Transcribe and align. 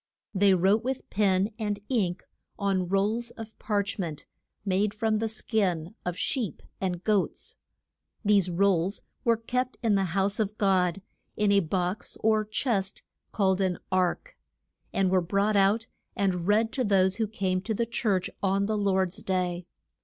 They 0.33 0.55
wrote 0.55 0.83
with 0.83 1.07
pen 1.11 1.51
and 1.59 1.79
ink 1.87 2.23
on 2.57 2.87
rolls 2.87 3.29
of 3.29 3.55
parch 3.59 3.99
ment, 3.99 4.25
made 4.65 4.95
from 4.95 5.19
the 5.19 5.27
skin 5.29 5.93
of 6.03 6.17
sheep 6.17 6.63
and 6.81 7.03
goats. 7.03 7.57
These 8.25 8.49
rolls 8.49 9.03
were 9.23 9.37
kept 9.37 9.77
in 9.83 9.93
the 9.93 10.05
house 10.17 10.39
of 10.39 10.57
God, 10.57 11.03
in 11.37 11.51
a 11.51 11.59
box 11.59 12.17
or 12.21 12.43
chest 12.43 13.03
called 13.31 13.61
an 13.61 13.77
ark, 13.91 14.35
and 14.91 15.11
were 15.11 15.21
brought 15.21 15.55
out 15.55 15.85
and 16.15 16.47
read 16.47 16.71
to 16.71 16.83
those 16.83 17.17
who 17.17 17.27
came 17.27 17.61
to 17.61 17.75
the 17.75 17.85
church 17.85 18.27
on 18.41 18.65
the 18.65 18.79
Lord's 18.79 19.21
day. 19.21 19.67